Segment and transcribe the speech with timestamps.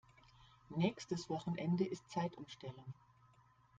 [0.71, 2.91] Nächstes Wochenende ist Zeitumstellung.